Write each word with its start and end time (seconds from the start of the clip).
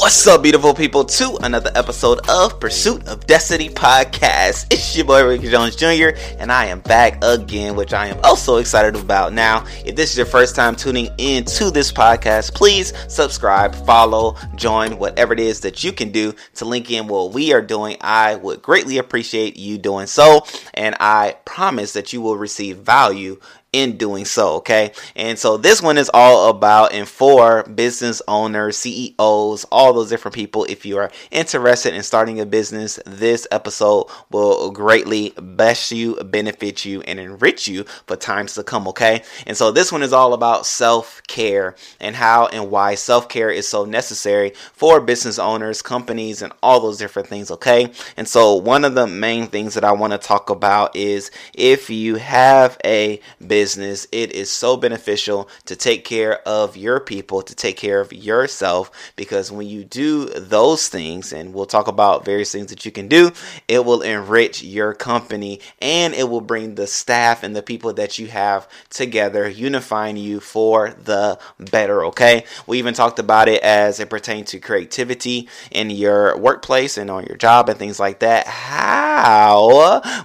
What's 0.00 0.24
up, 0.28 0.44
beautiful 0.44 0.74
people, 0.74 1.04
to 1.04 1.36
another 1.42 1.72
episode 1.74 2.20
of 2.28 2.60
Pursuit 2.60 3.08
of 3.08 3.26
Destiny 3.26 3.68
podcast. 3.68 4.72
It's 4.72 4.96
your 4.96 5.04
boy 5.04 5.26
Ricky 5.26 5.50
Jones 5.50 5.74
Jr., 5.74 6.10
and 6.38 6.52
I 6.52 6.66
am 6.66 6.78
back 6.78 7.18
again, 7.20 7.74
which 7.74 7.92
I 7.92 8.06
am 8.06 8.20
also 8.22 8.58
excited 8.58 8.94
about. 8.94 9.32
Now, 9.32 9.66
if 9.84 9.96
this 9.96 10.12
is 10.12 10.16
your 10.16 10.24
first 10.24 10.54
time 10.54 10.76
tuning 10.76 11.08
in 11.18 11.44
to 11.46 11.72
this 11.72 11.90
podcast, 11.90 12.54
please 12.54 12.92
subscribe, 13.08 13.74
follow, 13.74 14.36
join, 14.54 14.98
whatever 14.98 15.32
it 15.32 15.40
is 15.40 15.58
that 15.62 15.82
you 15.82 15.90
can 15.90 16.12
do 16.12 16.32
to 16.54 16.64
link 16.64 16.92
in 16.92 17.08
what 17.08 17.32
we 17.32 17.52
are 17.52 17.60
doing. 17.60 17.96
I 18.00 18.36
would 18.36 18.62
greatly 18.62 18.98
appreciate 18.98 19.56
you 19.56 19.78
doing 19.78 20.06
so, 20.06 20.46
and 20.74 20.94
I 21.00 21.38
promise 21.44 21.94
that 21.94 22.12
you 22.12 22.22
will 22.22 22.36
receive 22.36 22.76
value 22.76 23.40
in 23.72 23.96
doing 23.96 24.24
so. 24.24 24.54
Okay. 24.56 24.92
And 25.14 25.38
so 25.38 25.56
this 25.56 25.82
one 25.82 25.98
is 25.98 26.10
all 26.14 26.48
about 26.48 26.92
and 26.92 27.06
for 27.06 27.64
business 27.64 28.22
owners, 28.26 28.78
CEOs, 28.78 29.64
all 29.64 29.92
those 29.92 30.08
different 30.08 30.34
people. 30.34 30.64
If 30.64 30.86
you 30.86 30.98
are 30.98 31.10
interested 31.30 31.94
in 31.94 32.02
starting 32.02 32.40
a 32.40 32.46
business, 32.46 32.98
this 33.04 33.46
episode 33.50 34.06
will 34.30 34.70
greatly 34.70 35.34
bless 35.36 35.92
you, 35.92 36.16
benefit 36.16 36.84
you, 36.84 37.02
and 37.02 37.20
enrich 37.20 37.68
you 37.68 37.84
for 38.06 38.16
times 38.16 38.54
to 38.54 38.62
come. 38.62 38.88
Okay. 38.88 39.22
And 39.46 39.56
so 39.56 39.70
this 39.70 39.92
one 39.92 40.02
is 40.02 40.12
all 40.12 40.32
about 40.32 40.64
self 40.64 41.22
care 41.26 41.74
and 42.00 42.16
how 42.16 42.46
and 42.46 42.70
why 42.70 42.94
self 42.94 43.28
care 43.28 43.50
is 43.50 43.68
so 43.68 43.84
necessary 43.84 44.52
for 44.72 45.00
business 45.00 45.38
owners, 45.38 45.82
companies, 45.82 46.40
and 46.40 46.52
all 46.62 46.80
those 46.80 46.98
different 46.98 47.28
things. 47.28 47.50
Okay. 47.50 47.92
And 48.16 48.26
so 48.26 48.54
one 48.54 48.84
of 48.84 48.94
the 48.94 49.06
main 49.06 49.48
things 49.48 49.74
that 49.74 49.84
I 49.84 49.92
want 49.92 50.14
to 50.14 50.18
talk 50.18 50.48
about 50.48 50.96
is 50.96 51.30
if 51.52 51.90
you 51.90 52.16
have 52.16 52.78
a 52.84 53.20
business 53.46 53.57
business, 53.58 54.06
it 54.12 54.30
is 54.32 54.48
so 54.48 54.76
beneficial 54.76 55.48
to 55.64 55.74
take 55.74 56.04
care 56.04 56.34
of 56.46 56.76
your 56.76 57.00
people, 57.00 57.42
to 57.42 57.54
take 57.56 57.76
care 57.76 58.00
of 58.00 58.12
yourself, 58.12 58.88
because 59.16 59.50
when 59.50 59.66
you 59.66 59.82
do 59.82 60.26
those 60.26 60.88
things, 60.88 61.32
and 61.32 61.52
we'll 61.52 61.66
talk 61.66 61.88
about 61.88 62.24
various 62.24 62.52
things 62.52 62.68
that 62.70 62.84
you 62.84 62.92
can 62.92 63.08
do, 63.08 63.32
it 63.66 63.84
will 63.84 64.02
enrich 64.02 64.62
your 64.62 64.94
company 64.94 65.60
and 65.80 66.14
it 66.14 66.28
will 66.28 66.40
bring 66.40 66.76
the 66.76 66.86
staff 66.86 67.42
and 67.42 67.56
the 67.56 67.62
people 67.62 67.92
that 67.94 68.16
you 68.18 68.28
have 68.28 68.68
together, 68.90 69.48
unifying 69.48 70.16
you 70.16 70.38
for 70.38 70.90
the 70.90 71.36
better. 71.58 72.04
Okay. 72.04 72.44
We 72.68 72.78
even 72.78 72.94
talked 72.94 73.18
about 73.18 73.48
it 73.48 73.60
as 73.62 73.98
it 73.98 74.08
pertains 74.08 74.50
to 74.50 74.60
creativity 74.60 75.48
in 75.72 75.90
your 75.90 76.38
workplace 76.38 76.96
and 76.96 77.10
on 77.10 77.26
your 77.26 77.36
job 77.36 77.68
and 77.68 77.78
things 77.78 77.98
like 77.98 78.20
that. 78.20 78.46
How, 78.46 79.07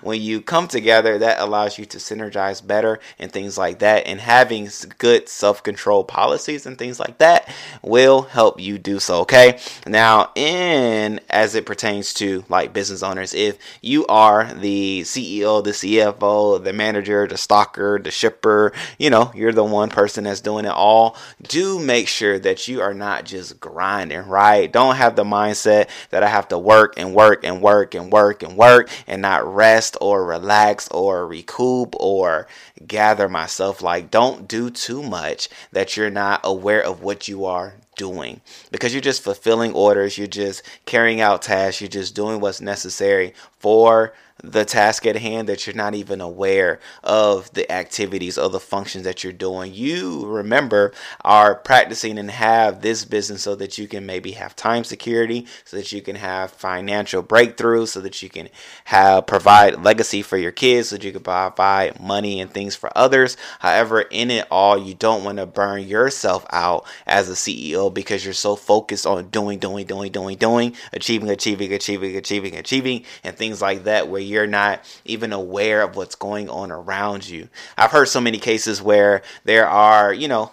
when 0.02 0.22
you 0.22 0.42
come 0.42 0.68
together, 0.68 1.18
that 1.20 1.40
allows 1.40 1.78
you 1.78 1.86
to 1.86 1.98
synergize 1.98 2.66
better 2.66 3.00
and 3.20 3.32
things 3.32 3.58
like 3.58 3.80
that. 3.80 4.08
And 4.08 4.20
having 4.20 4.70
good 4.98 5.30
self 5.30 5.64
control 5.64 6.04
policies 6.04 6.66
and 6.66 6.78
things 6.78 7.00
like 7.00 7.18
that 7.20 7.54
will 7.82 8.24
help 8.24 8.60
you 8.60 8.78
do 8.78 9.00
so. 9.00 9.22
Okay. 9.22 9.60
Now, 9.88 10.32
in 10.36 11.20
as 11.30 11.56
it 11.56 11.66
pertains 11.66 12.14
to 12.16 12.44
like 12.50 12.74
business 12.74 13.04
owners, 13.04 13.34
if 13.34 13.58
you 13.82 14.06
are 14.08 14.54
the 14.54 15.02
CEO, 15.02 15.64
the 15.64 15.72
CFO, 15.72 16.64
the 16.64 16.74
manager, 16.74 17.28
the 17.28 17.36
stocker, 17.36 18.04
the 18.04 18.12
shipper, 18.12 18.74
you 18.98 19.10
know, 19.10 19.32
you're 19.36 19.52
the 19.52 19.64
one 19.64 19.90
person 19.90 20.26
that's 20.26 20.42
doing 20.42 20.66
it 20.66 20.72
all, 20.72 21.16
do 21.42 21.80
make 21.80 22.08
sure 22.08 22.40
that 22.40 22.68
you 22.68 22.82
are 22.82 22.94
not 22.94 23.26
just 23.26 23.60
grinding, 23.60 24.28
right? 24.28 24.72
Don't 24.72 24.96
have 24.96 25.16
the 25.16 25.24
mindset 25.24 25.90
that 26.10 26.24
I 26.24 26.28
have 26.28 26.48
to 26.50 26.58
work 26.58 26.94
and 26.98 27.14
work 27.14 27.44
and 27.44 27.62
work 27.62 27.96
and 27.96 28.12
work 28.12 28.44
and 28.44 28.58
work 28.58 28.83
and 29.08 29.22
not 29.22 29.46
rest 29.46 29.98
or 30.02 30.26
relax 30.26 30.88
or 30.90 31.28
recoup 31.28 31.96
or 32.00 32.48
gather 32.86 33.30
myself. 33.30 33.82
Like 33.82 34.12
don't 34.12 34.48
do 34.48 34.70
too 34.70 35.04
much 35.04 35.50
that 35.72 35.98
you're 35.98 36.10
not 36.10 36.42
aware 36.44 36.84
of 36.84 37.02
what 37.04 37.28
you 37.28 37.46
are 37.46 37.76
doing 37.96 38.42
because 38.72 38.94
you're 38.94 39.02
just 39.02 39.24
fulfilling 39.24 39.74
orders 39.74 40.18
you're 40.18 40.28
just 40.28 40.64
carrying 40.86 41.22
out 41.22 41.42
tasks 41.42 41.82
you're 41.82 41.88
just 41.88 42.16
doing 42.16 42.40
what's 42.40 42.62
necessary 42.62 43.34
for 43.60 44.14
the 44.44 44.66
task 44.66 45.06
at 45.06 45.16
hand 45.16 45.48
that 45.48 45.66
you're 45.66 45.76
not 45.76 45.96
even 45.96 46.20
aware 46.20 46.80
of 47.02 47.52
the 47.54 47.72
activities 47.72 48.38
or 48.38 48.50
the 48.50 48.60
functions 48.60 49.06
that 49.06 49.24
you're 49.24 49.32
doing. 49.32 49.74
You 49.74 50.26
remember 50.26 50.92
are 51.24 51.56
practicing 51.56 52.18
and 52.18 52.30
have 52.30 52.82
this 52.82 53.06
business 53.06 53.44
so 53.44 53.56
that 53.56 53.78
you 53.78 53.88
can 53.88 54.06
maybe 54.06 54.32
have 54.32 54.56
time 54.56 54.84
security, 54.84 55.48
so 55.64 55.78
that 55.78 55.92
you 55.94 56.02
can 56.02 56.18
have 56.18 56.52
financial 56.52 57.24
breakthroughs, 57.24 57.90
so 57.90 58.02
that 58.02 58.22
you 58.22 58.30
can 58.30 58.50
have 58.86 59.26
provide 59.28 59.82
legacy 59.82 60.22
for 60.22 60.38
your 60.38 60.52
kids, 60.52 60.90
so 60.90 60.98
that 60.98 61.06
you 61.06 61.14
can 61.14 61.24
provide 61.24 62.00
money 62.02 62.42
and 62.42 62.52
things 62.52 62.76
for 62.76 62.96
others. 62.98 63.38
However, 63.60 64.02
in 64.02 64.30
it 64.30 64.48
all, 64.52 64.78
you 64.78 64.94
don't 64.94 65.24
want 65.24 65.38
to 65.38 65.46
burn 65.46 65.88
yourself 65.88 66.46
out 66.52 66.86
as 67.08 67.30
a 67.30 67.34
CEO 67.34 67.83
because 67.90 68.24
you're 68.24 68.34
so 68.34 68.56
focused 68.56 69.06
on 69.06 69.30
doing, 69.30 69.60
doing, 69.60 69.86
doing, 69.86 70.12
doing, 70.12 70.38
doing, 70.38 70.76
achieving, 70.92 71.30
achieving, 71.30 71.74
achieving, 71.74 72.16
achieving, 72.16 72.56
achieving, 72.56 73.04
and 73.24 73.36
things 73.36 73.62
like 73.62 73.84
that 73.84 74.08
where 74.08 74.22
you're 74.22 74.48
not 74.48 74.82
even 75.06 75.34
aware 75.34 75.82
of 75.82 75.96
what's 75.96 76.16
going 76.16 76.50
on 76.50 76.72
around 76.72 77.28
you. 77.28 77.50
I've 77.78 77.92
heard 77.92 78.08
so 78.08 78.22
many 78.22 78.40
cases 78.40 78.82
where 78.82 79.22
there 79.46 79.68
are, 79.68 80.14
you 80.14 80.28
know, 80.28 80.52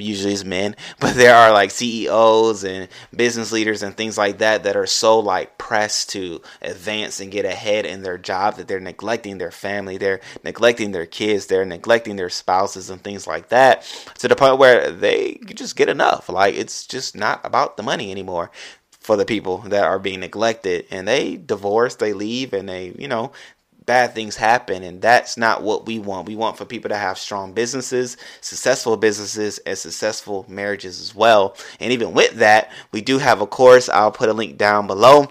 usually 0.00 0.32
it's 0.32 0.44
men, 0.44 0.76
but 1.00 1.14
there 1.14 1.34
are 1.34 1.52
like 1.52 1.70
CEOs 1.70 2.64
and 2.64 2.88
business 3.14 3.52
leaders 3.52 3.82
and 3.82 3.96
things 3.96 4.18
like 4.18 4.38
that 4.38 4.62
that 4.64 4.76
are 4.76 4.86
so 4.86 5.18
like 5.18 5.58
pressed 5.58 6.10
to 6.10 6.40
advance 6.62 7.20
and 7.20 7.30
get 7.30 7.44
ahead 7.44 7.86
in 7.86 8.02
their 8.02 8.18
job 8.18 8.56
that 8.56 8.68
they're 8.68 8.80
neglecting 8.80 9.38
their 9.38 9.50
family, 9.50 9.96
they're 9.96 10.20
neglecting 10.44 10.92
their 10.92 11.06
kids, 11.06 11.46
they're 11.46 11.64
neglecting 11.64 12.16
their 12.16 12.30
spouses 12.30 12.90
and 12.90 13.02
things 13.02 13.26
like 13.26 13.48
that 13.48 13.82
to 14.18 14.28
the 14.28 14.36
point 14.36 14.58
where 14.58 14.90
they 14.90 15.40
just 15.54 15.76
get 15.76 15.88
enough. 15.88 16.28
Like 16.28 16.54
it's 16.54 16.86
just 16.86 17.16
not 17.16 17.40
about 17.44 17.76
the 17.76 17.82
money 17.82 18.10
anymore 18.10 18.50
for 19.08 19.16
the 19.16 19.24
people 19.24 19.58
that 19.58 19.84
are 19.84 19.98
being 19.98 20.20
neglected 20.20 20.84
and 20.90 21.08
they 21.08 21.36
divorce 21.36 21.94
they 21.94 22.12
leave 22.12 22.52
and 22.52 22.68
they 22.68 22.92
you 22.98 23.08
know 23.08 23.32
bad 23.88 24.14
things 24.14 24.36
happen 24.36 24.84
and 24.84 25.00
that's 25.00 25.38
not 25.38 25.62
what 25.62 25.86
we 25.86 25.98
want. 25.98 26.28
We 26.28 26.36
want 26.36 26.58
for 26.58 26.66
people 26.66 26.90
to 26.90 26.96
have 26.96 27.18
strong 27.18 27.54
businesses 27.54 28.18
successful 28.42 28.96
businesses 28.98 29.58
and 29.66 29.76
successful 29.76 30.44
marriages 30.46 31.00
as 31.00 31.14
well. 31.14 31.56
And 31.80 31.90
even 31.92 32.12
with 32.12 32.34
that 32.34 32.70
we 32.92 33.00
do 33.00 33.18
have 33.18 33.40
a 33.40 33.46
course. 33.46 33.88
I'll 33.88 34.12
put 34.12 34.28
a 34.28 34.34
link 34.34 34.58
down 34.58 34.86
below 34.86 35.28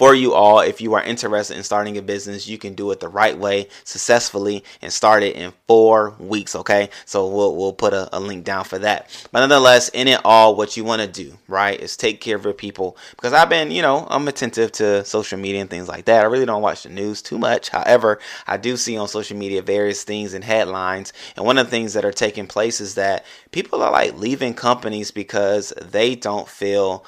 for 0.00 0.14
you 0.14 0.32
all. 0.32 0.60
If 0.60 0.80
you 0.80 0.94
are 0.94 1.02
interested 1.02 1.58
in 1.58 1.62
starting 1.62 1.98
a 1.98 2.00
business 2.00 2.48
you 2.48 2.56
can 2.56 2.72
do 2.72 2.90
it 2.90 3.00
the 3.00 3.08
right 3.10 3.36
way 3.36 3.68
successfully 3.84 4.64
and 4.80 4.90
start 4.90 5.22
it 5.22 5.36
in 5.36 5.52
four 5.66 6.14
weeks 6.18 6.56
okay? 6.56 6.88
So 7.04 7.28
we'll, 7.28 7.54
we'll 7.54 7.74
put 7.74 7.92
a, 7.92 8.08
a 8.16 8.18
link 8.18 8.44
down 8.44 8.64
for 8.64 8.78
that. 8.78 9.10
But 9.30 9.40
nonetheless 9.40 9.90
in 9.90 10.08
it 10.08 10.22
all 10.24 10.56
what 10.56 10.74
you 10.74 10.84
want 10.84 11.02
to 11.02 11.06
do 11.06 11.36
right 11.48 11.78
is 11.78 11.98
take 11.98 12.22
care 12.22 12.36
of 12.36 12.44
your 12.44 12.54
people. 12.54 12.96
Because 13.10 13.34
i've 13.34 13.50
been 13.50 13.70
you 13.70 13.82
know 13.82 14.06
i'm 14.08 14.26
attentive 14.26 14.72
to 14.72 15.04
social 15.04 15.38
media 15.38 15.60
and 15.60 15.68
things 15.68 15.86
like 15.86 16.06
that. 16.06 16.22
I 16.22 16.28
really 16.28 16.46
don't 16.46 16.62
watch 16.62 16.84
the 16.84 16.88
news 16.88 17.20
too 17.20 17.36
much. 17.36 17.68
However 17.68 18.20
i 18.46 18.56
do 18.56 18.78
see 18.78 18.96
on 18.96 19.06
social 19.06 19.36
media 19.36 19.60
various 19.60 20.02
things 20.02 20.32
and 20.32 20.42
headlines. 20.42 21.12
And 21.36 21.44
one 21.44 21.58
of 21.58 21.66
the 21.66 21.70
things 21.70 21.92
that 21.92 22.06
are 22.06 22.10
taking 22.10 22.46
place 22.46 22.80
is 22.80 22.94
that 22.94 23.26
people 23.50 23.82
are 23.82 23.92
like 23.92 24.16
leaving 24.16 24.54
companies 24.54 25.10
because 25.10 25.74
they 25.78 26.14
don't 26.14 26.48
feel 26.48 27.04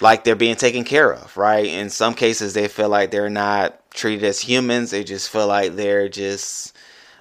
like 0.00 0.24
they're 0.24 0.36
being 0.36 0.56
taken 0.56 0.84
care 0.84 1.12
of, 1.12 1.36
right? 1.36 1.66
In 1.66 1.90
some 1.90 2.14
cases, 2.14 2.54
they 2.54 2.68
feel 2.68 2.88
like 2.88 3.10
they're 3.10 3.30
not 3.30 3.78
treated 3.90 4.24
as 4.24 4.40
humans. 4.40 4.90
They 4.90 5.04
just 5.04 5.30
feel 5.30 5.46
like 5.46 5.76
they're 5.76 6.08
just 6.08 6.74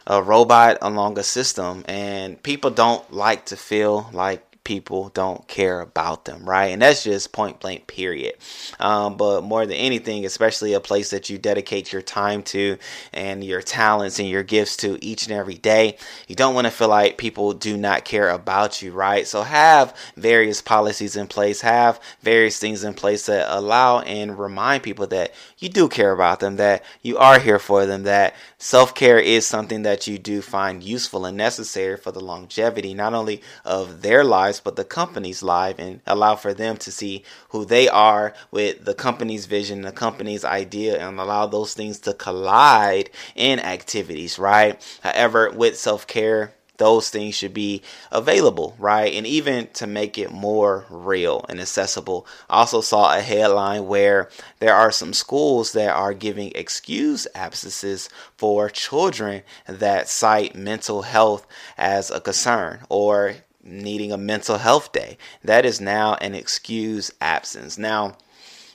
a 0.08 0.24
robot 0.24 0.78
along 0.82 1.18
a 1.20 1.24
system. 1.24 1.84
And 1.88 2.42
people 2.42 2.72
don't 2.72 3.12
like 3.12 3.46
to 3.48 3.58
feel 3.58 4.10
like 4.14 4.44
people 4.70 5.10
don't 5.16 5.48
care 5.48 5.82
about 5.82 6.26
them, 6.26 6.48
right? 6.48 6.68
And 6.68 6.80
that's 6.80 7.04
just 7.04 7.32
point 7.32 7.60
blank, 7.60 7.88
period. 7.88 8.36
Um, 8.80 9.18
but 9.18 9.42
more 9.44 9.66
than 9.66 9.78
anything, 9.78 10.28
especially 10.28 10.74
a 10.74 10.80
place 10.80 11.10
that 11.10 11.28
you 11.28 11.40
dedicate 11.40 11.92
your 11.92 12.04
time 12.04 12.44
to 12.44 12.78
and 13.12 13.44
your 13.44 13.64
talents 13.64 14.20
and 14.20 14.30
your 14.30 14.44
gifts 14.44 14.78
to 14.78 15.04
each 15.04 15.26
and 15.26 15.36
every 15.36 15.56
day, 15.56 15.98
you 16.28 16.36
don't 16.36 16.54
want 16.54 16.68
to 16.68 16.72
feel 16.72 16.88
like 16.88 17.18
people 17.18 17.54
do 17.54 17.78
not 17.78 18.06
care 18.06 18.30
about 18.30 18.80
you, 18.84 18.92
right? 18.92 19.26
So 19.26 19.42
have 19.42 19.98
various 20.16 20.62
policies 20.62 21.16
in 21.16 21.26
place, 21.26 21.62
have 21.62 22.00
various 22.22 22.60
things 22.60 22.84
in 22.84 22.94
place 22.94 23.26
that 23.26 23.48
allow 23.50 24.02
and 24.02 24.38
remind 24.38 24.84
people 24.84 25.08
that 25.08 25.34
you 25.60 25.70
do 25.70 25.90
care 25.90 26.12
about 26.12 26.40
them, 26.40 26.56
that 26.56 26.84
you 27.02 27.18
are 27.18 27.40
here 27.40 27.60
for 27.60 27.86
them, 27.86 28.04
that 28.04 28.36
self 28.58 28.96
care 28.96 29.20
is 29.20 29.46
something 29.46 29.84
that 29.84 30.08
you 30.08 30.18
do 30.18 30.42
find 30.42 30.82
useful 30.82 31.26
and 31.26 31.38
necessary 31.38 31.98
for 31.98 32.12
the 32.12 32.20
longevity, 32.20 32.94
not 32.94 33.14
only 33.14 33.42
of 33.66 34.02
their 34.02 34.24
lives 34.24 34.60
but 34.60 34.76
the 34.76 34.84
company's 34.84 35.44
life, 35.44 35.76
and 35.78 36.02
allow 36.08 36.36
for 36.36 36.54
them 36.54 36.78
to 36.78 36.92
see 36.92 37.24
who 37.50 37.66
they 37.66 37.88
are 37.88 38.34
with 38.52 38.86
the 38.86 38.94
company's 38.94 39.46
vision, 39.46 39.82
the 39.82 39.92
company's 39.92 40.46
idea, 40.46 41.06
and 41.06 41.20
allow 41.20 41.46
those 41.46 41.74
things 41.74 42.00
to 42.00 42.14
collide 42.14 43.10
in 43.36 43.60
activities, 43.60 44.40
right? 44.40 44.82
However, 45.02 45.52
with 45.52 45.78
self 45.78 46.08
care, 46.08 46.54
those 46.80 47.10
things 47.10 47.36
should 47.36 47.54
be 47.54 47.84
available, 48.12 48.76
right? 48.80 49.14
And 49.14 49.28
even 49.28 49.68
to 49.74 49.86
make 49.86 50.18
it 50.18 50.32
more 50.32 50.86
real 50.90 51.46
and 51.48 51.62
accessible. 51.62 52.26
I 52.50 52.62
also 52.62 52.82
saw 52.82 53.16
a 53.16 53.22
headline 53.22 53.86
where 53.86 54.30
there 54.58 54.74
are 54.74 54.92
some 54.92 55.14
schools 55.14 55.74
that 55.74 55.96
are 55.96 56.14
giving 56.14 56.52
excuse 56.56 57.28
absences 57.36 58.10
for 58.36 58.70
children 58.70 59.44
that 59.68 60.10
cite 60.10 60.56
mental 60.56 61.04
health 61.04 61.46
as 61.78 62.10
a 62.10 62.20
concern 62.20 62.80
or 62.90 63.36
needing 63.64 64.12
a 64.12 64.18
mental 64.18 64.58
health 64.58 64.92
day. 64.92 65.18
That 65.44 65.66
is 65.66 65.80
now 65.80 66.16
an 66.16 66.34
excused 66.34 67.12
absence. 67.22 67.78
Now, 67.78 68.18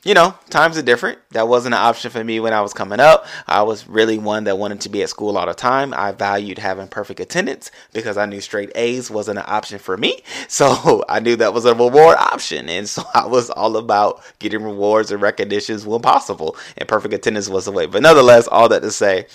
you 0.05 0.13
know, 0.13 0.35
times 0.51 0.77
are 0.77 0.83
different. 0.83 1.19
That 1.31 1.49
wasn't 1.49 1.75
an 1.75 1.81
option 1.81 2.11
for 2.11 2.23
me 2.23 2.39
when 2.39 2.53
I 2.53 2.61
was 2.61 2.75
coming 2.75 3.01
up. 3.01 3.27
I 3.47 3.63
was 3.63 3.89
really 3.89 4.19
one 4.19 4.45
that 4.45 4.59
wanted 4.59 4.83
to 4.83 4.91
be 4.91 5.03
at 5.03 5.09
school 5.09 5.39
all 5.39 5.47
the 5.47 5.55
time. 5.55 5.95
I 5.95 6.13
valued 6.13 6.59
having 6.59 6.89
perfect 6.89 7.21
attendance 7.21 7.71
because 7.95 8.19
I 8.19 8.27
knew 8.27 8.43
straight 8.43 8.71
A's 8.75 9.11
wasn't 9.11 9.39
an 9.39 9.45
option 9.49 9.79
for 9.79 9.97
me. 9.97 10.23
So 10.47 11.03
I 11.09 11.21
knew 11.21 11.37
that 11.37 11.55
was 11.55 11.65
a 11.65 11.75
reward 11.75 12.17
option. 12.17 12.69
And 12.69 12.89
so 12.89 13.03
I 13.15 13.27
was 13.27 13.51
all 13.51 13.77
about 13.77 14.23
getting 14.39 14.63
rewards 14.63 15.11
and 15.11 15.21
recognitions 15.21 15.87
when 15.87 16.01
possible. 16.01 16.57
And 16.77 16.89
perfect 16.89 17.15
attendance 17.15 17.49
was 17.49 17.65
the 17.65 17.73
way. 17.73 17.87
But 17.87 18.03
nonetheless, 18.03 18.47
all 18.47 18.69
that 18.69 18.83
to 18.83 18.91
say, 18.91 19.27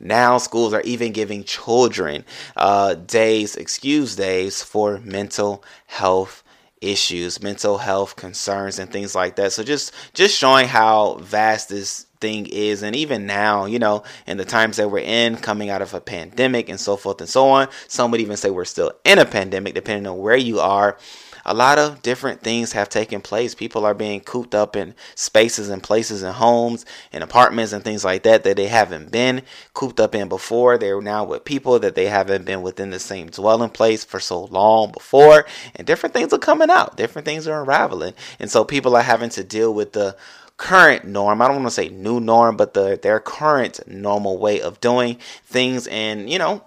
now 0.00 0.38
schools 0.38 0.72
are 0.72 0.80
even 0.80 1.12
giving 1.12 1.44
children 1.44 2.24
uh, 2.56 2.94
days, 2.94 3.56
excuse 3.56 4.16
days 4.16 4.62
for 4.62 4.98
mental 5.00 5.62
health 5.86 6.43
issues, 6.84 7.42
mental 7.42 7.78
health 7.78 8.16
concerns 8.16 8.78
and 8.78 8.90
things 8.90 9.14
like 9.14 9.36
that. 9.36 9.52
So 9.52 9.62
just 9.62 9.92
just 10.12 10.36
showing 10.36 10.68
how 10.68 11.14
vast 11.16 11.68
this 11.68 12.06
thing 12.20 12.46
is 12.46 12.82
and 12.82 12.96
even 12.96 13.26
now, 13.26 13.66
you 13.66 13.78
know, 13.78 14.02
in 14.26 14.36
the 14.36 14.44
times 14.44 14.76
that 14.78 14.90
we're 14.90 14.98
in 15.00 15.36
coming 15.36 15.68
out 15.70 15.82
of 15.82 15.92
a 15.94 16.00
pandemic 16.00 16.68
and 16.68 16.80
so 16.80 16.96
forth 16.96 17.20
and 17.20 17.28
so 17.28 17.48
on. 17.48 17.68
Some 17.88 18.10
would 18.10 18.20
even 18.20 18.36
say 18.36 18.50
we're 18.50 18.64
still 18.64 18.92
in 19.04 19.18
a 19.18 19.26
pandemic 19.26 19.74
depending 19.74 20.06
on 20.06 20.18
where 20.18 20.36
you 20.36 20.60
are 20.60 20.96
a 21.44 21.54
lot 21.54 21.78
of 21.78 22.02
different 22.02 22.40
things 22.40 22.72
have 22.72 22.88
taken 22.88 23.20
place. 23.20 23.54
People 23.54 23.84
are 23.84 23.94
being 23.94 24.20
cooped 24.20 24.54
up 24.54 24.76
in 24.76 24.94
spaces 25.14 25.68
and 25.68 25.82
places 25.82 26.22
and 26.22 26.34
homes 26.34 26.86
and 27.12 27.22
apartments 27.22 27.72
and 27.72 27.84
things 27.84 28.04
like 28.04 28.22
that 28.22 28.44
that 28.44 28.56
they 28.56 28.68
haven't 28.68 29.10
been 29.10 29.42
cooped 29.74 30.00
up 30.00 30.14
in 30.14 30.28
before. 30.28 30.78
They're 30.78 31.00
now 31.00 31.24
with 31.24 31.44
people 31.44 31.78
that 31.80 31.94
they 31.94 32.06
haven't 32.06 32.44
been 32.44 32.62
within 32.62 32.90
the 32.90 32.98
same 32.98 33.28
dwelling 33.28 33.70
place 33.70 34.04
for 34.04 34.20
so 34.20 34.44
long 34.44 34.92
before. 34.92 35.44
And 35.74 35.86
different 35.86 36.14
things 36.14 36.32
are 36.32 36.38
coming 36.38 36.70
out, 36.70 36.96
different 36.96 37.26
things 37.26 37.46
are 37.46 37.60
unraveling. 37.60 38.14
And 38.38 38.50
so 38.50 38.64
people 38.64 38.96
are 38.96 39.02
having 39.02 39.30
to 39.30 39.44
deal 39.44 39.74
with 39.74 39.92
the 39.92 40.16
current 40.56 41.04
norm. 41.04 41.42
I 41.42 41.48
don't 41.48 41.56
want 41.56 41.66
to 41.66 41.70
say 41.72 41.88
new 41.88 42.20
norm, 42.20 42.56
but 42.56 42.74
the 42.74 42.98
their 43.00 43.20
current 43.20 43.80
normal 43.86 44.38
way 44.38 44.60
of 44.60 44.80
doing 44.80 45.18
things 45.44 45.86
and, 45.88 46.30
you 46.30 46.38
know, 46.38 46.62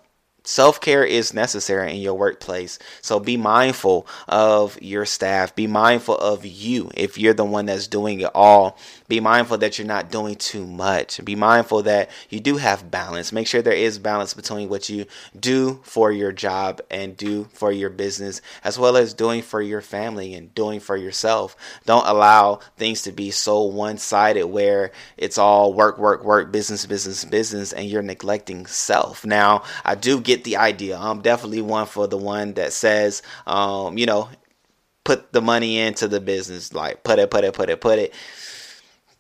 Self 0.48 0.80
care 0.80 1.04
is 1.04 1.34
necessary 1.34 1.92
in 1.92 1.98
your 1.98 2.14
workplace. 2.14 2.80
So 3.02 3.20
be 3.20 3.36
mindful 3.36 4.08
of 4.30 4.82
your 4.82 5.06
staff. 5.06 5.54
Be 5.54 5.68
mindful 5.68 6.16
of 6.16 6.46
you 6.46 6.90
if 6.96 7.18
you're 7.18 7.34
the 7.34 7.44
one 7.44 7.66
that's 7.66 7.88
doing 7.88 8.22
it 8.22 8.32
all. 8.34 8.78
Be 9.10 9.20
mindful 9.20 9.58
that 9.58 9.78
you're 9.78 9.86
not 9.86 10.10
doing 10.10 10.36
too 10.36 10.66
much. 10.66 11.24
Be 11.26 11.36
mindful 11.36 11.84
that 11.84 12.10
you 12.30 12.40
do 12.40 12.56
have 12.56 12.90
balance. 12.90 13.34
Make 13.34 13.46
sure 13.46 13.62
there 13.62 13.74
is 13.74 14.00
balance 14.00 14.34
between 14.34 14.70
what 14.70 14.88
you 14.88 15.06
do 15.38 15.82
for 15.84 16.14
your 16.14 16.32
job 16.32 16.80
and 16.90 17.18
do 17.18 17.50
for 17.52 17.74
your 17.74 17.90
business, 17.90 18.42
as 18.64 18.80
well 18.80 18.96
as 18.96 19.14
doing 19.14 19.42
for 19.42 19.62
your 19.62 19.82
family 19.82 20.34
and 20.34 20.56
doing 20.56 20.80
for 20.80 20.96
yourself. 20.96 21.58
Don't 21.86 22.08
allow 22.08 22.62
things 22.78 23.02
to 23.02 23.12
be 23.12 23.32
so 23.32 23.64
one 23.64 23.98
sided 23.98 24.48
where 24.48 24.92
it's 25.18 25.38
all 25.38 25.74
work, 25.74 25.98
work, 25.98 26.24
work, 26.24 26.54
business, 26.54 26.86
business, 26.86 27.26
business, 27.26 27.74
and 27.74 27.90
you're 27.90 28.02
neglecting 28.02 28.66
self. 28.66 29.26
Now, 29.26 29.64
I 29.84 29.96
do 29.96 30.22
get 30.22 30.37
the 30.44 30.58
idea. 30.58 30.98
I'm 30.98 31.22
definitely 31.22 31.62
one 31.62 31.86
for 31.86 32.08
the 32.08 32.18
one 32.18 32.54
that 32.54 32.74
says, 32.74 33.22
um, 33.46 33.98
you 33.98 34.06
know, 34.06 34.30
put 35.04 35.32
the 35.32 35.42
money 35.42 35.80
into 35.80 36.08
the 36.08 36.20
business, 36.20 36.74
like 36.74 37.04
put 37.04 37.20
it, 37.20 37.30
put 37.32 37.44
it, 37.44 37.54
put 37.54 37.70
it, 37.70 37.82
put 37.82 38.00
it 38.00 38.14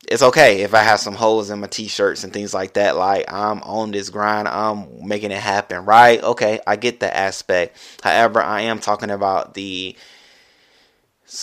it's 0.08 0.24
okay 0.24 0.62
if 0.62 0.74
I 0.74 0.84
have 0.84 1.00
some 1.00 1.16
holes 1.16 1.50
in 1.50 1.60
my 1.60 1.68
t-shirts 1.68 2.24
and 2.24 2.31
things 2.31 2.54
like 2.54 2.74
that. 2.74 2.96
Like 2.96 3.31
I'm 3.31 3.62
on 3.64 3.92
this 3.92 4.10
grind, 4.10 4.48
I'm 4.48 5.06
making 5.06 5.31
it 5.31 5.40
happen, 5.40 5.86
right? 5.86 6.24
Okay, 6.24 6.60
I 6.66 6.78
get 6.78 7.00
the 7.00 7.16
aspect. 7.16 7.78
However, 8.02 8.42
I 8.42 8.62
am 8.62 8.80
talking 8.80 9.12
about 9.12 9.54
the 9.54 9.96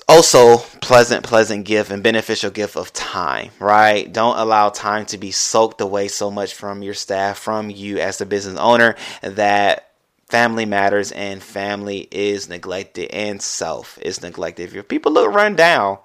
also 0.09 0.59
pleasant, 0.81 1.25
pleasant 1.25 1.67
gift 1.67 1.91
and 1.91 2.03
beneficial 2.03 2.51
gift 2.51 2.77
of 2.77 2.93
time, 2.93 3.51
right? 3.59 4.11
Don't 4.11 4.39
allow 4.39 4.71
time 4.71 5.05
to 5.07 5.19
be 5.19 5.31
soaked 5.31 5.81
away 5.81 6.09
so 6.09 6.31
much 6.31 6.55
from 6.55 6.83
your 6.83 6.95
staff, 6.95 7.39
from 7.39 7.69
you 7.69 7.99
as 7.99 8.19
the 8.19 8.25
business 8.27 8.59
owner 8.59 8.97
that 9.23 9.91
family 10.29 10.65
matters 10.65 11.13
and 11.13 11.43
family 11.43 12.09
is 12.11 12.49
neglected 12.49 13.11
and 13.11 13.43
self 13.43 13.99
is 14.01 14.23
neglected. 14.23 14.65
If 14.65 14.73
your 14.73 14.85
people 14.85 15.13
look 15.13 15.31
run 15.31 15.55
down, 15.55 15.99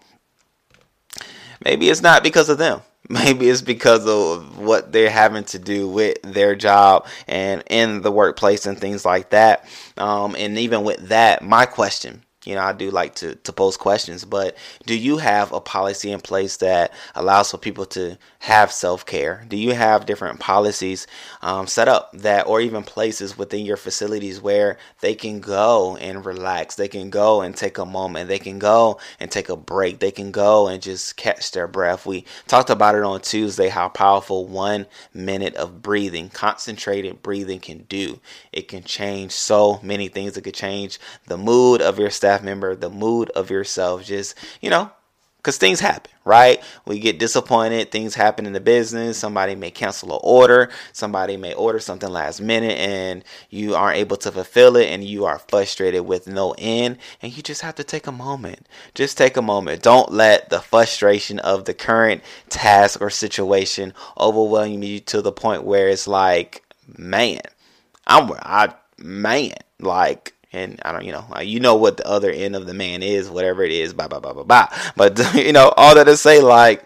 maybe 1.63 1.89
it's 1.89 2.01
not 2.01 2.21
because 2.21 2.49
of 2.49 2.57
them. 2.57 2.81
Maybe 3.11 3.49
it's 3.49 3.63
because 3.63 4.05
of 4.05 4.59
what 4.59 4.91
they're 4.91 5.09
having 5.09 5.45
to 5.45 5.57
do 5.57 5.89
with 5.89 6.21
their 6.21 6.53
job 6.53 7.07
and 7.27 7.63
in 7.67 8.03
the 8.03 8.11
workplace 8.11 8.67
and 8.67 8.77
things 8.77 9.03
like 9.03 9.31
that. 9.31 9.67
Um, 9.97 10.35
and 10.37 10.59
even 10.59 10.83
with 10.83 11.07
that, 11.07 11.41
my 11.41 11.65
question 11.65 12.23
you 12.49 12.55
know, 12.55 12.61
I 12.61 12.73
do 12.73 12.89
like 12.89 13.15
to, 13.15 13.35
to 13.35 13.53
pose 13.53 13.77
questions, 13.77 14.25
but 14.25 14.57
do 14.87 14.95
you 14.97 15.17
have 15.17 15.51
a 15.53 15.61
policy 15.61 16.11
in 16.11 16.19
place 16.19 16.57
that 16.57 16.91
allows 17.13 17.51
for 17.51 17.59
people 17.59 17.85
to 17.87 18.17
have 18.39 18.71
self 18.71 19.05
care? 19.05 19.45
Do 19.47 19.55
you 19.55 19.73
have 19.73 20.07
different 20.07 20.39
policies 20.39 21.05
um, 21.41 21.67
set 21.67 21.87
up 21.87 22.11
that, 22.13 22.47
or 22.47 22.59
even 22.59 22.83
places 22.83 23.37
within 23.37 23.65
your 23.65 23.77
facilities 23.77 24.41
where 24.41 24.77
they 25.01 25.13
can 25.13 25.41
go 25.41 25.95
and 25.97 26.25
relax? 26.25 26.75
They 26.75 26.87
can 26.87 27.11
go 27.11 27.41
and 27.41 27.55
take 27.55 27.77
a 27.77 27.85
moment. 27.85 28.29
They 28.29 28.39
can 28.39 28.57
go 28.57 28.99
and 29.19 29.29
take 29.29 29.49
a 29.49 29.55
break. 29.55 29.99
They 29.99 30.11
can 30.11 30.31
go 30.31 30.67
and 30.67 30.81
just 30.81 31.17
catch 31.17 31.51
their 31.51 31.67
breath. 31.67 32.05
We 32.05 32.25
talked 32.47 32.71
about 32.71 32.95
it 32.95 33.03
on 33.03 33.21
Tuesday 33.21 33.69
how 33.69 33.89
powerful 33.89 34.47
one 34.47 34.87
minute 35.13 35.53
of 35.55 35.83
breathing, 35.83 36.29
concentrated 36.29 37.21
breathing, 37.21 37.59
can 37.59 37.85
do. 37.89 38.19
It 38.51 38.67
can 38.67 38.83
change 38.83 39.33
so 39.33 39.79
many 39.83 40.07
things. 40.07 40.35
It 40.35 40.43
could 40.43 40.55
change 40.55 40.99
the 41.27 41.37
mood 41.37 41.81
of 41.81 41.99
your 41.99 42.09
staff 42.09 42.38
member, 42.43 42.75
the 42.75 42.89
mood 42.89 43.29
of 43.31 43.49
yourself. 43.49 44.03
Just, 44.05 44.35
you 44.61 44.69
know, 44.69 44.91
because 45.39 45.57
things 45.57 45.79
happen, 45.79 46.11
right? 46.25 46.61
We 46.85 46.99
get 46.99 47.17
disappointed. 47.17 47.91
Things 47.91 48.13
happen 48.13 48.45
in 48.45 48.51
the 48.51 48.59
business. 48.59 49.17
Somebody 49.17 49.55
may 49.55 49.71
cancel 49.71 50.11
an 50.13 50.19
order. 50.21 50.69
Somebody 50.91 51.37
may 51.37 51.53
order 51.53 51.79
something 51.79 52.09
last 52.09 52.41
minute 52.41 52.77
and 52.77 53.23
you 53.49 53.73
aren't 53.73 53.97
able 53.99 54.17
to 54.17 54.33
fulfill 54.33 54.75
it 54.75 54.87
and 54.87 55.01
you 55.01 55.23
are 55.23 55.39
frustrated 55.39 56.05
with 56.05 56.27
no 56.27 56.53
end. 56.57 56.97
And 57.21 57.35
you 57.35 57.41
just 57.41 57.61
have 57.61 57.75
to 57.75 57.85
take 57.85 58.05
a 58.05 58.11
moment. 58.11 58.67
Just 58.93 59.17
take 59.17 59.37
a 59.37 59.41
moment. 59.41 59.81
Don't 59.81 60.11
let 60.11 60.49
the 60.49 60.59
frustration 60.59 61.39
of 61.39 61.63
the 61.63 61.73
current 61.73 62.21
task 62.49 63.01
or 63.01 63.09
situation 63.09 63.93
overwhelm 64.19 64.83
you 64.83 64.99
to 64.99 65.21
the 65.21 65.31
point 65.31 65.63
where 65.63 65.87
it's 65.87 66.05
like, 66.05 66.65
man, 66.97 67.39
I'm, 68.05 68.29
I, 68.41 68.73
man, 68.97 69.53
like, 69.79 70.33
and 70.51 70.79
I 70.83 70.91
don't, 70.91 71.05
you 71.05 71.11
know, 71.11 71.25
you 71.41 71.59
know 71.59 71.75
what 71.75 71.97
the 71.97 72.07
other 72.07 72.31
end 72.31 72.55
of 72.55 72.65
the 72.65 72.73
man 72.73 73.03
is, 73.03 73.29
whatever 73.29 73.63
it 73.63 73.71
is, 73.71 73.93
blah 73.93 74.07
blah 74.07 74.19
blah 74.19 74.33
blah 74.33 74.43
blah. 74.43 74.67
But 74.95 75.33
you 75.35 75.53
know, 75.53 75.73
all 75.77 75.95
that 75.95 76.05
to 76.05 76.17
say, 76.17 76.41
like, 76.41 76.85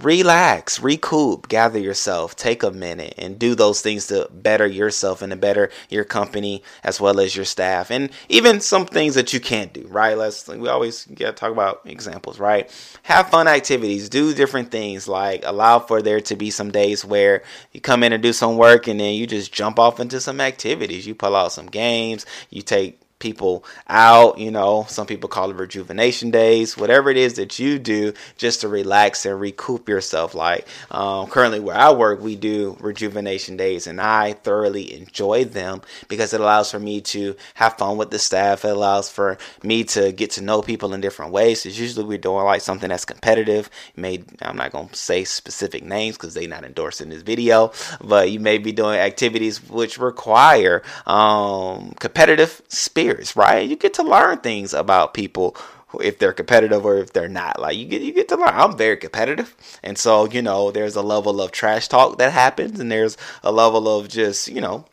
relax, 0.00 0.80
recoup, 0.80 1.48
gather 1.48 1.78
yourself, 1.78 2.34
take 2.36 2.62
a 2.62 2.70
minute, 2.70 3.14
and 3.18 3.38
do 3.38 3.54
those 3.54 3.80
things 3.80 4.06
to 4.06 4.28
better 4.32 4.66
yourself 4.66 5.22
and 5.22 5.30
to 5.30 5.36
better 5.36 5.70
your 5.88 6.04
company 6.04 6.62
as 6.82 7.00
well 7.00 7.20
as 7.20 7.36
your 7.36 7.44
staff, 7.44 7.90
and 7.90 8.10
even 8.28 8.60
some 8.60 8.86
things 8.86 9.14
that 9.14 9.32
you 9.32 9.40
can't 9.40 9.72
do. 9.72 9.86
Right? 9.88 10.16
Let's 10.16 10.48
we 10.48 10.68
always 10.68 11.04
gotta 11.06 11.32
talk 11.32 11.52
about 11.52 11.82
examples. 11.84 12.38
Right? 12.38 12.70
Have 13.02 13.28
fun 13.30 13.48
activities, 13.48 14.08
do 14.08 14.34
different 14.34 14.70
things. 14.70 15.08
Like 15.08 15.42
allow 15.44 15.78
for 15.78 16.02
there 16.02 16.20
to 16.22 16.36
be 16.36 16.50
some 16.50 16.70
days 16.70 17.04
where 17.04 17.42
you 17.72 17.80
come 17.80 18.02
in 18.02 18.12
and 18.12 18.22
do 18.22 18.32
some 18.32 18.56
work, 18.56 18.86
and 18.86 19.00
then 19.00 19.14
you 19.14 19.26
just 19.26 19.52
jump 19.52 19.78
off 19.78 20.00
into 20.00 20.20
some 20.20 20.40
activities. 20.40 21.06
You 21.06 21.14
pull 21.14 21.36
out 21.36 21.52
some 21.52 21.66
games. 21.66 22.26
You 22.50 22.62
take 22.62 23.01
people 23.22 23.64
out. 23.88 24.38
You 24.38 24.50
know, 24.50 24.84
some 24.88 25.06
people 25.06 25.28
call 25.30 25.50
it 25.50 25.56
rejuvenation 25.56 26.30
days, 26.30 26.76
whatever 26.76 27.08
it 27.08 27.16
is 27.16 27.34
that 27.34 27.58
you 27.58 27.78
do 27.78 28.12
just 28.36 28.60
to 28.60 28.68
relax 28.68 29.24
and 29.24 29.40
recoup 29.40 29.88
yourself. 29.88 30.34
Like 30.34 30.66
um, 30.90 31.28
currently, 31.28 31.60
where 31.60 31.76
I 31.76 31.92
work, 31.92 32.20
we 32.20 32.36
do 32.36 32.76
rejuvenation 32.80 33.56
days, 33.56 33.86
and 33.86 34.00
I 34.00 34.32
thoroughly 34.32 34.92
enjoy 34.92 35.44
them 35.44 35.80
because 36.08 36.34
it 36.34 36.40
allows 36.40 36.70
for 36.70 36.80
me 36.80 37.00
to 37.00 37.36
have 37.54 37.78
fun 37.78 37.96
with 37.96 38.10
the 38.10 38.18
staff. 38.18 38.64
It 38.64 38.76
allows 38.76 39.08
for 39.08 39.38
me 39.62 39.84
to 39.84 40.12
get 40.12 40.32
to 40.32 40.42
know 40.42 40.60
people 40.60 40.92
in 40.92 41.00
different 41.00 41.32
ways. 41.32 41.64
It's 41.64 41.78
usually 41.78 42.04
we're 42.04 42.18
doing 42.18 42.44
like 42.44 42.60
something 42.60 42.88
that's 42.88 43.04
competitive. 43.04 43.70
Made 43.94 44.26
I'm 44.42 44.56
not 44.56 44.72
gonna 44.72 44.94
say 44.94 45.22
specific 45.24 45.84
names 45.84 46.16
because 46.16 46.34
they're 46.34 46.48
not 46.48 46.64
endorsing 46.64 47.08
this 47.08 47.22
video, 47.22 47.72
but 48.02 48.32
you 48.32 48.40
may 48.40 48.58
be 48.58 48.72
doing 48.72 48.98
activities 48.98 49.62
which 49.70 49.96
require 49.98 50.82
um, 51.06 51.92
competitive 52.00 52.60
spirit 52.66 53.11
right? 53.36 53.68
You 53.68 53.76
get 53.76 53.94
to 53.94 54.02
learn 54.02 54.38
things 54.38 54.74
about 54.74 55.14
people 55.14 55.56
if 56.00 56.18
they're 56.18 56.32
competitive 56.32 56.84
or 56.84 56.98
if 56.98 57.12
they're 57.12 57.28
not. 57.28 57.60
Like 57.60 57.76
you 57.76 57.86
get 57.86 58.02
you 58.02 58.12
get 58.12 58.28
to 58.28 58.36
learn. 58.36 58.48
I'm 58.52 58.76
very 58.76 58.96
competitive, 58.96 59.54
and 59.82 59.98
so 59.98 60.26
you 60.26 60.42
know 60.42 60.70
there's 60.70 60.96
a 60.96 61.02
level 61.02 61.40
of 61.40 61.52
trash 61.52 61.88
talk 61.88 62.18
that 62.18 62.32
happens, 62.32 62.80
and 62.80 62.90
there's 62.90 63.16
a 63.42 63.52
level 63.52 63.88
of 63.88 64.08
just 64.08 64.48
you 64.48 64.60
know 64.60 64.84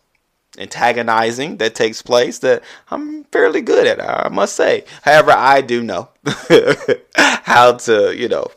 antagonizing 0.58 1.58
that 1.58 1.76
takes 1.76 2.02
place 2.02 2.40
that 2.40 2.64
I'm 2.92 3.24
fairly 3.26 3.62
good 3.62 3.88
at. 3.88 4.02
I 4.02 4.30
must 4.30 4.56
say. 4.56 4.86
However, 5.04 5.32
I 5.32 5.62
do 5.62 5.84
know 5.84 6.10
how 7.16 7.74
to 7.74 8.16
you 8.16 8.28
know 8.28 8.48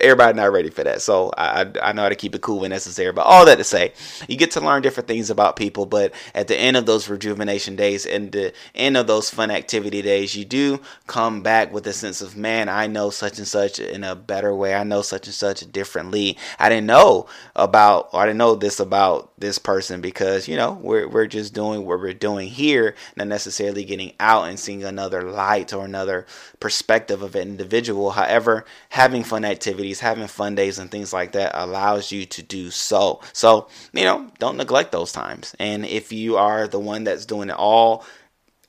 everybody 0.00 0.36
not 0.36 0.52
ready 0.52 0.70
for 0.70 0.84
that. 0.84 1.02
So 1.02 1.30
I, 1.36 1.70
I 1.82 1.92
know 1.92 2.02
how 2.02 2.08
to 2.08 2.14
keep 2.14 2.34
it 2.34 2.42
cool 2.42 2.60
when 2.60 2.70
necessary. 2.70 3.12
But 3.12 3.26
all 3.26 3.44
that 3.46 3.56
to 3.56 3.64
say, 3.64 3.92
you 4.28 4.36
get 4.36 4.50
to 4.52 4.60
learn 4.60 4.82
different 4.82 5.08
things 5.08 5.30
about 5.30 5.56
people. 5.56 5.86
But 5.86 6.12
at 6.34 6.48
the 6.48 6.56
end 6.56 6.76
of 6.76 6.86
those 6.86 7.08
rejuvenation 7.08 7.76
days 7.76 8.06
and 8.06 8.32
the 8.32 8.52
end 8.74 8.96
of 8.96 9.06
those 9.06 9.30
fun 9.30 9.50
activity 9.50 10.02
days, 10.02 10.34
you 10.36 10.44
do 10.44 10.80
come 11.06 11.42
back 11.42 11.72
with 11.72 11.86
a 11.86 11.92
sense 11.92 12.20
of, 12.20 12.36
man, 12.36 12.68
I 12.68 12.86
know 12.86 13.10
such 13.10 13.38
and 13.38 13.48
such 13.48 13.78
in 13.78 14.04
a 14.04 14.14
better 14.14 14.54
way. 14.54 14.74
I 14.74 14.84
know 14.84 15.02
such 15.02 15.26
and 15.26 15.34
such 15.34 15.60
differently. 15.72 16.36
I 16.58 16.68
didn't 16.68 16.86
know 16.86 17.26
about, 17.54 18.10
or 18.12 18.20
I 18.20 18.26
didn't 18.26 18.38
know 18.38 18.54
this 18.54 18.80
about 18.80 19.35
this 19.38 19.58
person 19.58 20.00
because, 20.00 20.48
you 20.48 20.56
know, 20.56 20.72
we're, 20.80 21.06
we're 21.08 21.26
just 21.26 21.52
doing 21.52 21.84
what 21.84 22.00
we're 22.00 22.12
doing 22.12 22.48
here, 22.48 22.94
not 23.16 23.28
necessarily 23.28 23.84
getting 23.84 24.12
out 24.18 24.48
and 24.48 24.58
seeing 24.58 24.84
another 24.84 25.22
light 25.22 25.72
or 25.72 25.84
another 25.84 26.26
perspective 26.60 27.22
of 27.22 27.34
an 27.34 27.42
individual. 27.42 28.10
However, 28.10 28.64
having 28.88 29.24
fun 29.24 29.44
activities, 29.44 30.00
having 30.00 30.26
fun 30.26 30.54
days, 30.54 30.78
and 30.78 30.90
things 30.90 31.12
like 31.12 31.32
that 31.32 31.52
allows 31.54 32.10
you 32.10 32.24
to 32.26 32.42
do 32.42 32.70
so. 32.70 33.20
So, 33.32 33.68
you 33.92 34.04
know, 34.04 34.30
don't 34.38 34.56
neglect 34.56 34.92
those 34.92 35.12
times. 35.12 35.54
And 35.58 35.84
if 35.84 36.12
you 36.12 36.36
are 36.36 36.66
the 36.66 36.80
one 36.80 37.04
that's 37.04 37.26
doing 37.26 37.50
it 37.50 37.56
all, 37.56 38.04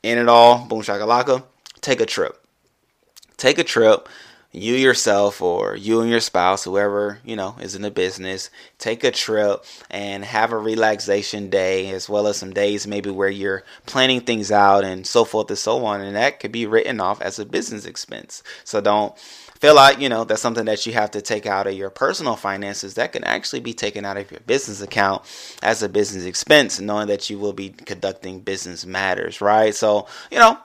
in 0.04 0.18
it 0.18 0.28
all, 0.28 0.66
boom 0.66 0.82
shakalaka, 0.82 1.44
take 1.82 2.02
a 2.02 2.06
trip. 2.06 2.44
Take 3.38 3.60
a 3.60 3.64
trip 3.64 4.10
you 4.52 4.76
yourself 4.76 5.42
or 5.42 5.76
you 5.76 6.02
and 6.02 6.10
your 6.10 6.20
spouse, 6.20 6.64
whoever, 6.64 7.20
you 7.24 7.36
know, 7.36 7.56
is 7.62 7.76
in 7.76 7.82
the 7.82 7.92
business, 7.92 8.50
take 8.80 9.04
a 9.04 9.12
trip 9.12 9.64
and 9.90 10.24
have 10.24 10.52
a 10.52 10.58
relaxation 10.58 11.50
day 11.50 11.90
as 11.92 12.10
well 12.10 12.28
as 12.28 12.38
some 12.38 12.54
days 12.54 12.88
maybe 12.88 13.10
where 13.10 13.30
you're 13.30 13.64
planning 13.86 14.22
things 14.22 14.52
out 14.52 14.84
and 14.84 15.06
so 15.06 15.26
forth 15.26 15.50
and 15.50 15.58
so 15.58 15.86
on. 15.86 16.02
And 16.02 16.16
that 16.16 16.40
could 16.40 16.52
be 16.52 16.66
written 16.66 17.00
off 17.00 17.22
as 17.22 17.40
a 17.40 17.46
business 17.46 17.86
expense. 17.86 18.42
So 18.64 18.82
don't 18.82 19.18
feel 19.60 19.76
like, 19.76 20.00
you 20.00 20.10
know, 20.10 20.24
that's 20.24 20.42
something 20.42 20.66
that 20.66 20.86
you 20.86 20.94
have 20.94 21.12
to 21.12 21.22
take 21.22 21.46
out 21.46 21.68
of 21.68 21.74
your 21.74 21.90
personal 21.90 22.36
finances. 22.36 22.94
That 22.94 23.12
can 23.12 23.24
actually 23.24 23.60
be 23.60 23.74
taken 23.74 24.06
out 24.06 24.18
of 24.18 24.32
your 24.32 24.40
business 24.42 24.82
account 24.82 25.24
as 25.62 25.84
a 25.84 25.90
business 25.90 26.26
expense, 26.26 26.80
knowing 26.80 27.08
that 27.08 27.30
you 27.30 27.38
will 27.38 27.54
be 27.54 27.70
conducting 27.70 28.40
business 28.40 28.86
matters, 28.86 29.42
right? 29.42 29.76
So, 29.76 30.08
you 30.32 30.40
know, 30.40 30.58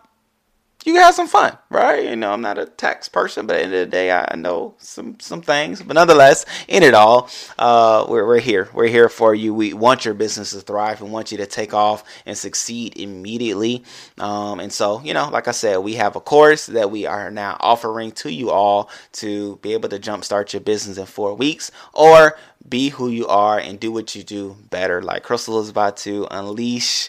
you 0.85 0.97
have 0.97 1.15
some 1.15 1.29
fun, 1.29 1.57
right? 1.71 2.05
You 2.05 2.17
know, 2.17 2.33
I'm 2.33 2.41
not 2.41 2.59
a 2.59 2.67
tax 2.67 3.09
person, 3.09 3.47
but 3.47 3.57
at 3.57 3.59
the 3.59 3.65
end 3.65 3.75
of 3.75 3.81
the 3.81 3.87
day, 3.87 4.11
I 4.11 4.35
know 4.37 4.75
some 4.79 5.19
some 5.21 5.43
things. 5.43 5.83
But 5.83 5.95
nonetheless, 5.95 6.45
in 6.69 6.83
it 6.83 6.95
all, 6.95 7.31
uh, 7.59 8.07
we're 8.09 8.27
we're 8.27 8.41
here. 8.41 8.69
We're 8.73 8.89
here 8.89 9.09
for 9.09 9.35
you. 9.35 9.55
We 9.55 9.73
want 9.73 10.05
your 10.05 10.15
business 10.15 10.51
to 10.53 10.61
thrive 10.61 11.01
and 11.01 11.13
want 11.13 11.31
you 11.31 11.39
to 11.39 11.47
take 11.47 11.73
off 11.73 12.05
and 12.27 12.37
succeed 12.37 12.99
immediately. 12.99 13.85
Um, 14.19 14.61
and 14.61 14.73
so, 14.73 15.01
you 15.03 15.15
know, 15.15 15.29
like 15.31 15.49
I 15.49 15.53
said, 15.53 15.79
we 15.79 15.95
have 15.95 16.17
a 16.17 16.21
course 16.21 16.67
that 16.67 16.91
we 16.91 17.07
are 17.07 17.31
now 17.31 17.57
offering 17.61 18.13
to 18.13 18.33
you 18.33 18.51
all 18.51 18.91
to 19.13 19.57
be 19.57 19.73
able 19.75 19.89
to 19.91 19.99
jumpstart 19.99 20.53
your 20.53 20.61
business 20.61 20.99
in 20.99 21.07
four 21.07 21.35
weeks, 21.35 21.71
or 21.93 22.37
be 22.69 22.91
who 22.91 23.09
you 23.09 23.27
are 23.27 23.59
and 23.59 23.79
do 23.81 23.93
what 23.93 24.15
you 24.15 24.23
do 24.23 24.57
better. 24.71 25.03
Like 25.03 25.23
Crystal 25.23 25.61
is 25.61 25.69
about 25.69 25.97
to 25.99 26.27
unleash 26.31 27.09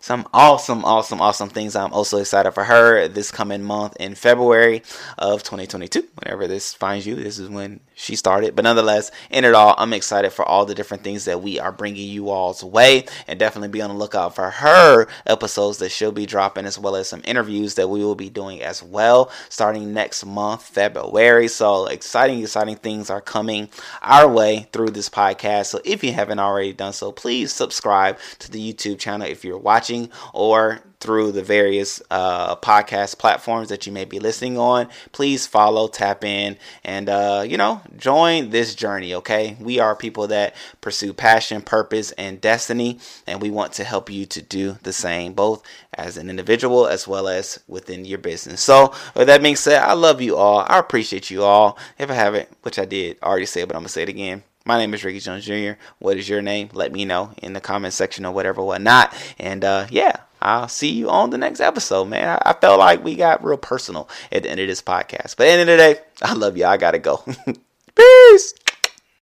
some 0.00 0.26
awesome, 0.32 0.84
awesome, 0.84 1.20
awesome 1.20 1.50
things. 1.50 1.76
I'm 1.76 1.92
also 1.92 2.18
excited 2.18 2.52
for 2.52 2.64
her 2.64 3.06
this 3.06 3.30
coming 3.30 3.62
month 3.62 3.96
in 4.00 4.14
February 4.14 4.82
of 5.18 5.42
2022. 5.42 6.08
Whenever 6.22 6.48
this 6.48 6.72
finds 6.72 7.06
you, 7.06 7.14
this 7.14 7.38
is 7.38 7.48
when 7.50 7.80
she 8.00 8.16
started. 8.16 8.56
But 8.56 8.62
nonetheless, 8.62 9.10
in 9.28 9.44
it 9.44 9.54
all, 9.54 9.74
I'm 9.76 9.92
excited 9.92 10.32
for 10.32 10.44
all 10.44 10.64
the 10.64 10.74
different 10.74 11.04
things 11.04 11.26
that 11.26 11.42
we 11.42 11.60
are 11.60 11.70
bringing 11.70 12.08
you 12.08 12.30
all's 12.30 12.64
way, 12.64 13.04
and 13.28 13.38
definitely 13.38 13.68
be 13.68 13.82
on 13.82 13.90
the 13.90 13.96
lookout 13.96 14.34
for 14.34 14.48
her 14.48 15.06
episodes 15.26 15.78
that 15.78 15.92
she'll 15.92 16.10
be 16.10 16.24
dropping, 16.26 16.64
as 16.64 16.78
well 16.78 16.96
as 16.96 17.08
some 17.08 17.20
interviews 17.24 17.74
that 17.74 17.88
we 17.88 18.02
will 18.02 18.14
be 18.14 18.30
doing 18.30 18.62
as 18.62 18.82
well, 18.82 19.30
starting 19.50 19.92
next 19.92 20.24
month, 20.24 20.62
February. 20.62 21.48
So 21.48 21.86
exciting, 21.86 22.40
exciting 22.40 22.76
things 22.76 23.10
are 23.10 23.20
coming 23.20 23.68
our 24.00 24.26
way 24.26 24.68
through 24.72 24.90
this 24.90 25.10
podcast. 25.10 25.66
So 25.66 25.80
if 25.84 26.02
you 26.02 26.12
haven't 26.12 26.38
already 26.38 26.72
done 26.72 26.94
so, 26.94 27.12
please 27.12 27.52
subscribe 27.52 28.18
to 28.38 28.50
the 28.50 28.72
YouTube 28.72 28.98
channel 28.98 29.26
if 29.26 29.44
you're 29.44 29.58
watching 29.58 30.10
or 30.32 30.80
through 31.00 31.32
the 31.32 31.42
various 31.42 32.02
uh, 32.10 32.54
podcast 32.56 33.18
platforms 33.18 33.70
that 33.70 33.86
you 33.86 33.92
may 33.92 34.04
be 34.04 34.20
listening 34.20 34.58
on. 34.58 34.88
Please 35.12 35.46
follow, 35.46 35.88
tap 35.88 36.24
in, 36.24 36.56
and 36.84 37.08
uh, 37.08 37.44
you 37.46 37.56
know, 37.56 37.80
join 37.96 38.50
this 38.50 38.74
journey. 38.74 39.14
Okay, 39.14 39.56
we 39.58 39.78
are 39.80 39.96
people 39.96 40.26
that 40.28 40.54
pursue 40.80 41.12
passion, 41.12 41.62
purpose, 41.62 42.12
and 42.12 42.40
destiny, 42.40 42.98
and 43.26 43.40
we 43.40 43.50
want 43.50 43.72
to 43.72 43.84
help 43.84 44.10
you 44.10 44.26
to 44.26 44.42
do 44.42 44.78
the 44.82 44.92
same, 44.92 45.32
both 45.32 45.62
as 45.94 46.16
an 46.16 46.30
individual 46.30 46.86
as 46.86 47.08
well 47.08 47.28
as 47.28 47.58
within 47.66 48.04
your 48.04 48.18
business. 48.18 48.60
So, 48.60 48.94
with 49.16 49.26
that 49.26 49.42
being 49.42 49.56
said, 49.56 49.82
I 49.82 49.94
love 49.94 50.20
you 50.20 50.36
all. 50.36 50.64
I 50.68 50.78
appreciate 50.78 51.30
you 51.30 51.42
all. 51.42 51.78
If 51.98 52.10
I 52.10 52.14
haven't, 52.14 52.48
which 52.62 52.78
I 52.78 52.84
did 52.84 53.18
already 53.22 53.46
say, 53.46 53.64
but 53.64 53.74
I'm 53.74 53.80
gonna 53.80 53.88
say 53.88 54.02
it 54.02 54.08
again. 54.08 54.42
My 54.66 54.76
name 54.76 54.92
is 54.92 55.02
Ricky 55.02 55.20
Jones 55.20 55.46
Jr. 55.46 55.72
What 55.98 56.18
is 56.18 56.28
your 56.28 56.42
name? 56.42 56.68
Let 56.74 56.92
me 56.92 57.06
know 57.06 57.32
in 57.38 57.54
the 57.54 57.60
comment 57.60 57.94
section 57.94 58.26
or 58.26 58.32
whatever, 58.32 58.62
whatnot. 58.62 59.14
And 59.38 59.64
uh, 59.64 59.86
yeah, 59.90 60.16
I'll 60.40 60.68
see 60.68 60.90
you 60.90 61.10
on 61.10 61.30
the 61.30 61.38
next 61.38 61.60
episode, 61.60 62.06
man. 62.06 62.28
I, 62.28 62.50
I 62.50 62.52
felt 62.54 62.78
like 62.78 63.04
we 63.04 63.14
got 63.14 63.44
real 63.44 63.58
personal 63.58 64.08
at 64.32 64.42
the 64.42 64.50
end 64.50 64.60
of 64.60 64.66
this 64.66 64.82
podcast. 64.82 65.36
But 65.36 65.46
at 65.46 65.56
the 65.56 65.60
end 65.60 65.60
of 65.62 65.66
the 65.66 65.76
day, 65.76 66.00
I 66.22 66.34
love 66.34 66.56
you. 66.56 66.64
I 66.64 66.76
gotta 66.76 66.98
go. 66.98 67.22
Peace. 67.94 68.54